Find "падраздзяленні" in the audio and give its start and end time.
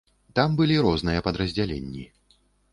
1.29-2.11